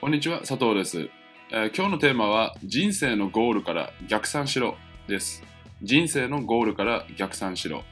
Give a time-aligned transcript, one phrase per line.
[0.00, 1.08] こんにちは、佐藤です、
[1.50, 5.42] えー今日のテーマは人生のゴールから逆算しろです。
[5.82, 7.84] 人生のゴールから逆算しろ。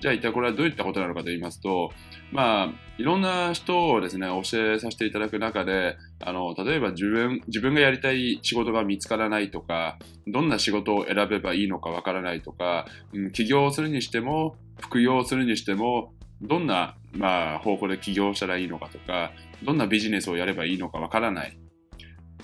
[0.00, 1.92] じゃあ一体これはどういったことなのかと言いますと、
[2.32, 16.12] まあ、いろんな人をですね、教えさせていただく中で、あの、例えば自分、自分がやりたい仕事が見つからないとか、どんな仕事を選べばいいのかわからないとか、うん起業するにしても、副業するにしても、
[16.42, 21.58] どんな、まあ、方法で起業したらいいのかとか、どんなビジネスをやればいいのかわからない。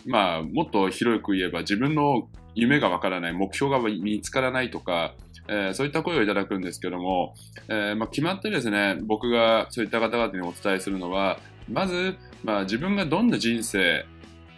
[0.07, 5.15] まあ、もっと広く言えば自分の夢がわからない、目標が見つからないとか、
[5.49, 7.35] えーそういった声をいただくんですけども、
[7.69, 11.39] えーまあ、決まってですね、僕がそういった方々にお伝えするのは、
[11.71, 14.07] まず、まあ、自分がどんな人生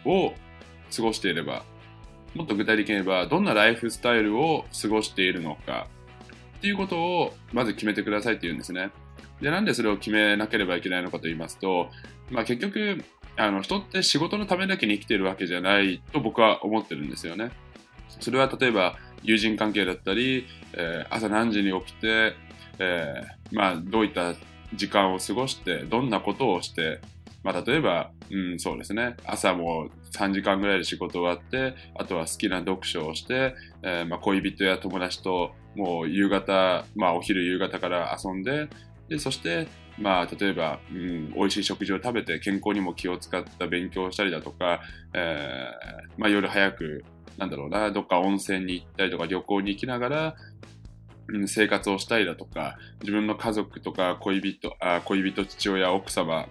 [0.04, 0.32] を
[0.94, 1.64] 過ごしていれば、
[2.34, 5.88] もっと具体的に言えば、どんなライフスタイルを過ごしているのか、
[6.58, 8.90] っていうことをまず決めてくださいって言うんですね。
[9.40, 11.90] で、なんでそれを決めなければいけないのかと言いますと、
[12.30, 13.04] まあ結局、
[13.36, 17.52] あの人って仕事のためだけに生きているわけじゃないと僕は思ってるんですよね。
[18.20, 22.34] それは例えば友人関係だったり、えー朝何時に起きて、
[22.80, 24.34] えーまあどういった
[24.74, 27.00] 時間を過ごして、どんなことをして、
[27.44, 38.68] まあ例えば、うん、そうですね、朝も3時間ぐらいで仕事終わって、あとは好きな読書をして、えーまあ恋人や友達ともう夕方、まあお昼夕方から遊んで、
[39.08, 39.68] で、そして、
[40.00, 44.80] まあ、例えば、うん、美味しい食事を食べて健康にも気を使った勉強をしたりだとか、
[45.12, 47.04] えーまあ、夜早く、
[47.36, 50.34] なんだろうな、どっか温泉に行ったりとか旅行に行きながら、
[51.28, 56.48] うん、生活をしたりだとか、自分の家族とか恋人、あ恋人、父親、奥様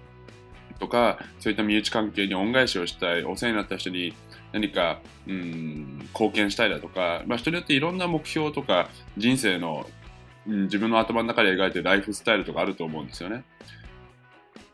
[0.78, 4.14] とか、そういった身内関係に恩返しをしたい、お世話になった人に
[4.54, 9.90] 何か、うん、貢献したいだとか、まあ、人によっていろんな目標とか、人生の
[10.48, 13.44] うん自分の頭の中で描いてるライフスタイルとかあると思うんですよね。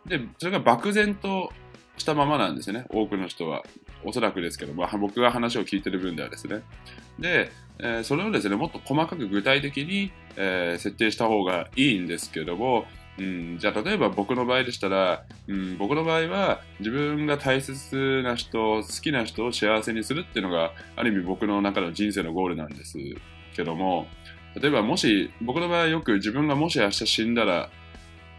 [0.05, 1.51] で、それが漠然と
[1.97, 3.63] したままなんですよね、多くの人は。
[4.05, 6.61] おそらくですけど、まあ、僕が話を聞いてる分ではですね。
[7.19, 12.85] で、えーそれをですね、もっと細かく具体的に、えー設定した方がいいんですけども、
[13.17, 22.97] うん、じゃあ例えば僕の場合でしたら、うん、僕の場合は自分が大切な人、好きな人を幸せにするっていうのがある意味僕の中の人生のゴールなんです。
[23.55, 24.07] けども、
[24.59, 27.69] 例えばもし、僕の場合よく自分がもし明日死んだら、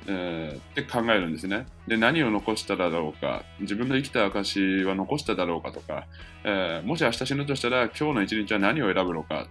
[0.06, 1.66] えーって考えるんですね。
[1.88, 6.06] で、何を残しただろうか、自分の生きた証は残しただろうかとか、
[6.44, 9.46] えーもし明日死ぬとしたら今日の一日は何を選ぶのか、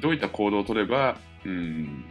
[0.00, 2.04] どういった行動を取れば、うん、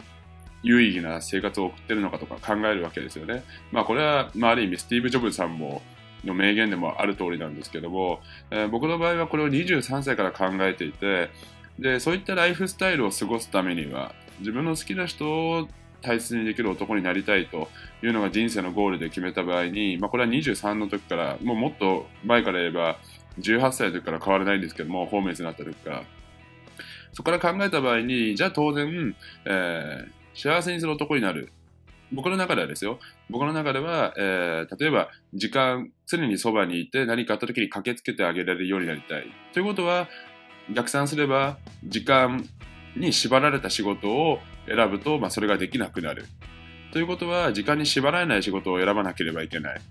[0.64, 3.44] 有意義な生活を送ってるのかとか考えるわけですよね。
[3.72, 5.82] まあこれは、まあ、ある意味スティーブ・ジョブズさんも
[6.24, 11.30] の名言でもある通りなんですけども、えー僕の場合はこれを23歳から考えていて、
[11.80, 15.68] で、そういったライフスタイルを過ごすためには、自分の好きな人を
[16.02, 17.70] 大切にできる男になりたいと
[18.02, 22.98] いうのが人生のゴールで決めた場合に、まあ、これは23の時から、もうもっと前から言えば、
[23.40, 26.04] 18歳の時から変わらないんですけども、ホームレスになった時から。
[27.14, 31.52] そこから考えた場合に、じゃあ当然、えー幸せにする男になる。
[32.12, 33.00] 僕の中ではですよ。
[33.30, 39.26] 僕の中では、えー例えば、時間、常にそばにいて何かあった時に駆けつけてあげられるようになりたい。
[39.54, 40.08] ということは、
[40.72, 42.48] 逆算すれば、時間
[42.96, 46.26] に縛られた仕事を選ぶと、まあ、それができなくなる。
[46.92, 49.82] ということは、時間に縛られない仕事を選ばなければいけない。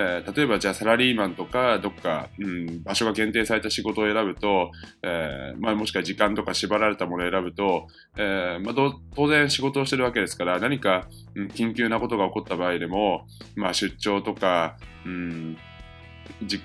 [0.00, 4.70] えー例えば、じゃあサラリーマンとか、どっか、うん、場所が限定された仕事を選ぶと、
[5.02, 13.26] えーまあ、もしくは時間とか縛られたものを選ぶと、えーまあ、当然仕事をしてるわけですから、何か、うん緊急なことが起こった場合でも、
[13.56, 15.56] まあ、出張とか、うん、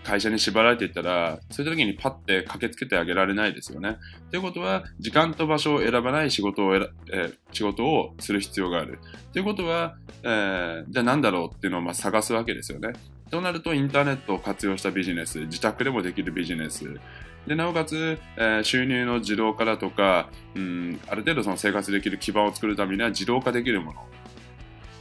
[0.04, 3.98] 会社に縛られていったら、そういった時にパッて駆けつけてあげられないですよね。
[4.30, 8.98] ということは、時間と場所を選ばない仕事を、えー仕事をする必要がある。
[9.32, 12.94] ということは、えーじゃあ何だろうっていうのをま探すわけですよね。
[13.29, 17.00] となると、インターネットを活用したビジネス、自宅でもできるビジネス、
[17.47, 24.00] でなおかつ、えー収入の自動化だとか、うん、ある程度その生活できる基盤を作るためには自動化できるもの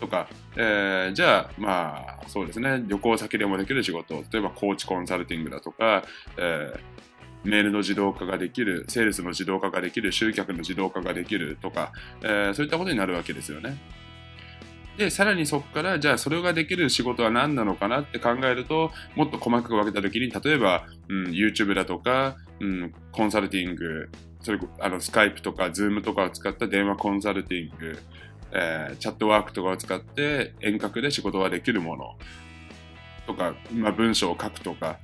[0.00, 6.04] とか、えーじゃあ、まあ、そうですね、旅行先でもできる仕事、例えばコーチコンサルティングだとか、
[6.36, 6.80] えー
[7.44, 11.90] メールの自動化ができる、セールスの自動化ができる、集客の自動化ができるとか、
[12.22, 13.76] えそういったことになるわけですよね。
[14.96, 24.10] で、さらにそこから、じゃあそれができる仕事は何なのかなって考えると、もっと細かく分けたときに、例えば、うん、YouTube だとか、うん、コンサルティング、
[24.42, 27.98] それあのスカイプとか Zoom とかを使った電話コンサルティング、
[28.52, 32.16] えーチャットワークとかを使って遠隔で仕事ができるもの
[33.26, 34.98] とか、まあ、文章を書くとか、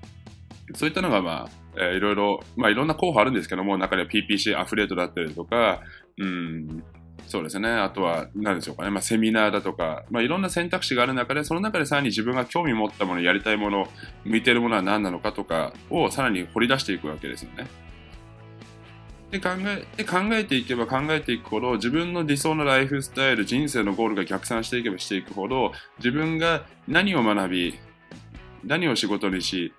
[0.75, 5.81] そういったのが、まあ、えーいろいろ、まあ、いろんな候補あるんですけども、中では PPC アフレートだったりとか、
[6.19, 6.83] うん、
[7.27, 7.69] そうですね。
[7.69, 8.91] あとは、何でしょうかね。
[8.91, 13.89] まあ、セミナーだとか、まあ、いろんな選択肢がある中で、その中でさらに自分が興味持ったもの、やりたいもの、
[14.25, 17.67] 向いてるものは何なのかとかをさらに掘り出していくわけですよね。
[19.31, 27.79] で考えで考えていけば考えていくほど自分の理想のライフスタイル人生のゴールが逆算していけばしていくほど自分が何を学び
[28.65, 29.73] 何を仕事にし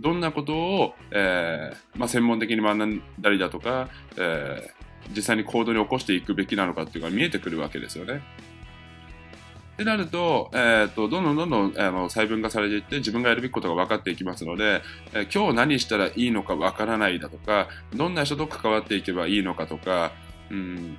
[0.00, 4.75] どんなことを、えーまあ、専門的に学んだりだとか、えー、
[5.14, 8.22] 実際に行動に起こしていくべきなのかっていうのが見えてくるわけですよね。
[9.74, 14.80] ってなると、えーと、どんどんどんどんあの細分化されていって自分がやるべきことが分かっていきますので、
[15.12, 20.12] えー、今日何したらいいのか分からないだとかどんな人と関わっていけばいいのかとか、
[20.50, 20.98] うん、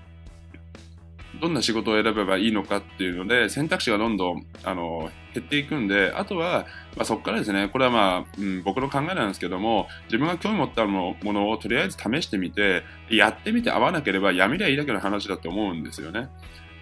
[1.40, 16.30] どんな仕事を選べばいいのかっていうので選択肢がどんどんあの減っていくんであとは、まあ、そこからですねこれはまあ、うん、僕の考えなんですけども自分が興味持ったものをとりあえず試してみてやってみて合わなければやめりゃいいだけの話だと思うんですよね。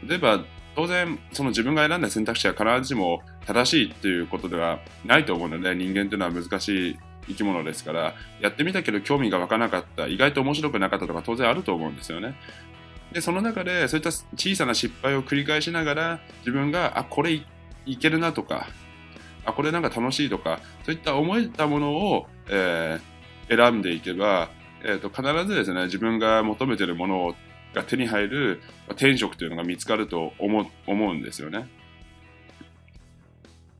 [0.08, 0.44] 例えば
[0.76, 6.98] 当然その自分が選んだ選択肢は必ずしも正しいっていうことではないと思うので人間というのは難しい
[7.28, 12.36] 生き物ですからやってみたけど興味が湧かなかった意外と面白くなかったとか当然あると思うんですよね
[13.12, 17.42] でその中でそういった小さな失敗を繰り返しながら自分があこれ
[17.86, 18.68] いけるなとか
[19.46, 24.50] あこれなんか楽しいとかそういった思えたものを、えー、選んでいけば、
[24.84, 27.36] えーと、必ずですね自分が求めてるものを
[27.76, 28.62] が手に入る
[28.92, 31.68] 転職というのが見つかると思思うんですよね。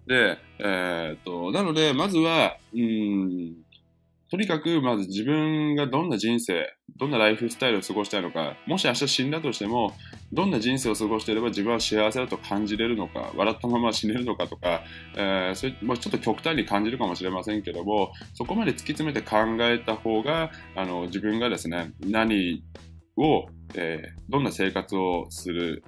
[0.06, 3.56] で、えー、っと、なので、まずは、うん、
[4.32, 9.94] とにかく、まず自分がどんな人生、どんなライフスタイルを過ごしたいのか、もし明日死んだとしても、
[10.34, 14.82] どんな人生を過ごしていれば自分は幸せだと感じれるのか、笑ったまま死ねるのかとか、
[15.16, 22.64] えー、それまあ、ちょっと極端に感じるかもしれませんけども、そこまで突き詰めて考えた方が、あの自分がですね、何
[23.18, 23.46] を、
[23.76, 25.84] えー、どんな生活をする、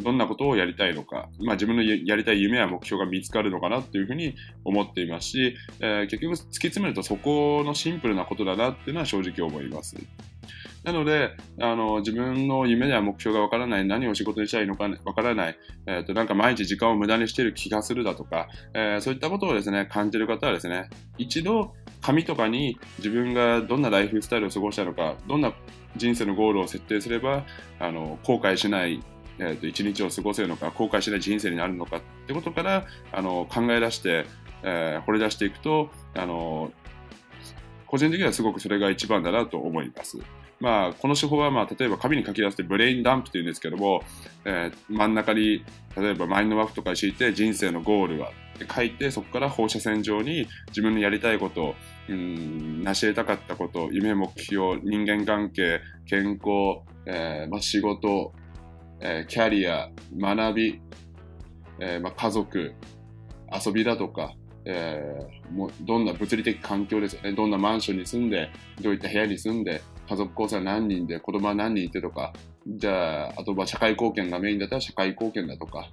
[0.00, 4.34] どんなことをやりたいのか、まあ、自分のやりたい夢や目標が見つかるのかなっていうふうに
[4.64, 9.96] 思っていますし、えー、結局突き詰めるとそこのシンプルなことだなっていうのは正直思います。
[10.86, 20.88] なので、あの自分の夢や目標がわからない、何を仕事にしたらいいのかわからない、えーと、なんか毎日時間を無駄にしている気がするだとか、えー、そういったことをですね、感じる方はですね、
[21.18, 25.52] 一度紙とかに自分がどんなライフスタイルを過ごしたのか、どんな
[25.96, 27.44] 人生のゴールを設定すれば
[27.80, 29.02] あの後悔しない、
[29.38, 34.26] えーと、一日を過ごせるのか後悔しない人生になるのかってことからあの考え出して、
[34.62, 36.72] えー、掘り出していくとあの
[37.86, 40.18] 個人的にはすごくそれが一番だなと思います。
[40.58, 44.02] まあ、この手法は、まあ、例えば紙に書き出してブレインダンプというんですけども、
[44.46, 45.62] えー、真ん中に
[45.96, 51.74] 例えばマインドマップとか敷いて人生のゴールはって書いてそこから放射線上に自分のやりたいこと
[52.08, 58.32] うん成し得たかったこと夢目標人間関係健康、えーまあ、仕事、
[59.00, 60.80] えー、キャリア学び、
[61.80, 62.74] えーまあ、家族
[63.64, 64.34] 遊びだとか
[64.68, 67.32] えー、もうどんな物理的環境ですよね。
[67.32, 68.50] どんなマンションに住んで、
[68.82, 72.32] どういった部屋に住んで、家族構成は何人で、子供は何人いてとか、
[72.66, 75.88] じゃあ、あとは社会貢献がメインだったら社会貢献だとか。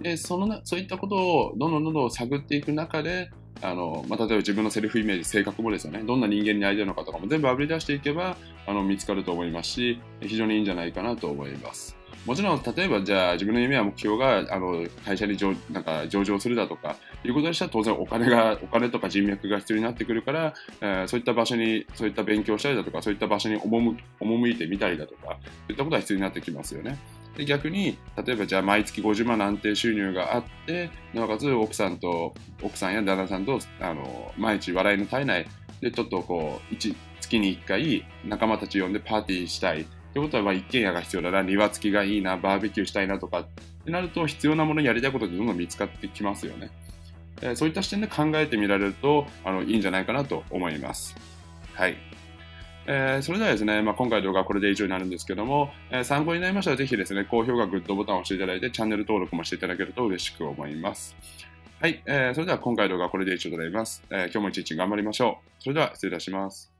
[0.00, 3.30] で、そのな、そういったことをどんどんどんどん探っていく中で、
[3.62, 6.02] あの、まあ、例えば自分のセルフイメージ、性格もですよね。
[6.02, 8.36] どんな人間になりたいのかとかも全部あぶり出していけば、
[8.66, 12.00] あの、見つかると思いますし、非常にいいんじゃないかなと思います。
[12.26, 25.28] もちろん、例えばじゃあ自分の夢や目標があの会社に上なんか上場するだとかいうことでしたら当然お金がお金とか人脈が必要になってくるから、えー、そういった場所にそういった勉強したりだとかそういった場所に赴いてみたりだとかそ
[25.68, 26.98] ういったことが必要になってきますよね。
[27.36, 35.46] で逆に例えばじゃあ毎月50万安定収入があってなおかつ奥さんと奥さんや旦那さんとあの毎日笑いの絶えない
[35.80, 43.46] でちょっとこう月に1回仲間たち呼んでパーティーしたいってことは、まあ、一軒家が必要だな、庭付きがいいな、バーベキューしたいなとかっ
[43.84, 46.70] てなると、必要なものやりたいことってどんどん見つかってきますよね。
[47.54, 51.16] そういった視点で考えてみられるとあのいいんじゃないかなと思います。
[51.72, 51.96] はい。
[52.92, 61.14] えー、それではですね、まあ、今回の動画はこれで以上になるんですけども、えー、参考になりましたらぜひですね、高評価、グッドボタンを押していただいて、チャンネル登録もしていただけると嬉しく思います。
[61.80, 64.02] はい、えー、それでは今回の動画はこれで以上となります。
[64.10, 65.62] え今日も一日頑張りましょう。
[65.62, 66.79] それでは失礼いたします。